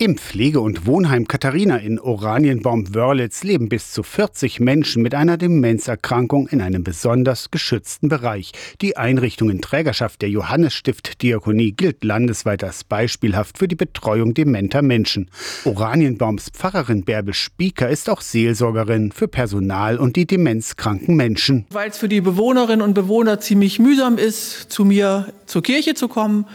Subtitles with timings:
[0.00, 6.46] Im Pflege- und Wohnheim Katharina in Oranienbaum-Wörlitz leben bis zu 40 Menschen mit einer Demenzerkrankung
[6.46, 8.52] in einem besonders geschützten Bereich.
[8.80, 15.32] Die Einrichtung in Trägerschaft der Johannesstift-Diakonie gilt landesweit als beispielhaft für die Betreuung dementer Menschen.
[15.64, 21.66] Oranienbaums Pfarrerin Bärbel Spieker ist auch Seelsorgerin für Personal und die demenzkranken Menschen.
[21.70, 26.06] Weil es für die Bewohnerinnen und Bewohner ziemlich mühsam ist, zu mir zur Kirche zu
[26.06, 26.46] kommen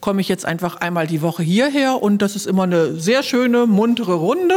[0.00, 3.66] komme ich jetzt einfach einmal die Woche hierher und das ist immer eine sehr schöne,
[3.66, 4.54] muntere Runde.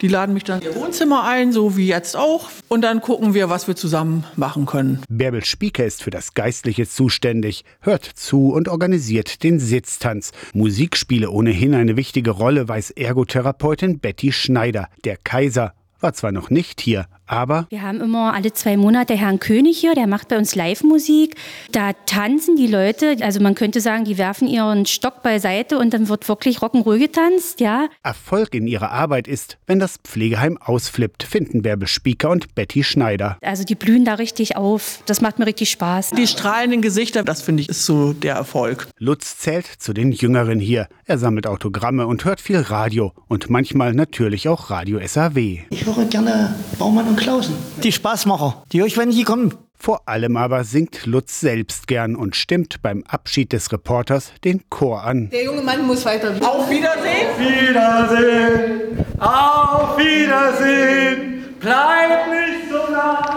[0.00, 2.48] Die laden mich dann in ihr Wohnzimmer ein, so wie jetzt auch.
[2.68, 5.02] Und dann gucken wir, was wir zusammen machen können.
[5.10, 10.32] Bärbel Spieker ist für das Geistliche zuständig, hört zu und organisiert den Sitztanz.
[10.54, 14.88] Musik spiele ohnehin eine wichtige Rolle, weiß Ergotherapeutin Betty Schneider.
[15.04, 19.38] Der Kaiser war zwar noch nicht hier, aber wir haben immer alle zwei Monate Herrn
[19.38, 21.36] König hier, der macht bei uns Live-Musik.
[21.70, 26.08] Da tanzen die Leute, also man könnte sagen, die werfen ihren Stock beiseite und dann
[26.08, 27.88] wird wirklich Rock'n'Roll getanzt, ja.
[28.02, 33.38] Erfolg in ihrer Arbeit ist, wenn das Pflegeheim ausflippt, finden Bärbel Spieker und Betty Schneider.
[33.42, 35.02] Also die blühen da richtig auf.
[35.06, 36.10] Das macht mir richtig Spaß.
[36.10, 38.88] Die strahlenden Gesichter, das finde ich, ist so der Erfolg.
[38.98, 40.88] Lutz zählt zu den Jüngeren hier.
[41.04, 45.60] Er sammelt Autogramme und hört viel Radio und manchmal natürlich auch Radio SAW.
[45.70, 47.54] Ich höre gerne Baumann und Klausen.
[47.82, 49.54] Die Spaßmacher, die euch, wenn die kommen.
[49.82, 55.04] Vor allem aber singt Lutz selbst gern und stimmt beim Abschied des Reporters den Chor
[55.04, 55.30] an.
[55.30, 56.34] Der junge Mann muss weiter.
[56.42, 57.28] Auf Wiedersehen!
[57.38, 59.06] Wiedersehen!
[59.18, 61.56] Auf Wiedersehen!
[61.60, 63.30] Bleib nicht so lange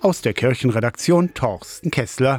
[0.00, 2.34] Aus der Kirchenredaktion Torsten Kessler.